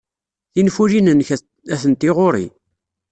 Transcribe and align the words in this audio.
Tinfulin-nnek 0.53 1.29
atenti 1.73 2.09
ɣer-i. 2.17 2.45